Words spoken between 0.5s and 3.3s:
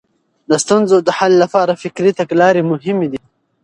ستونزو د حل لپاره فکري تګلارې مهمې دي.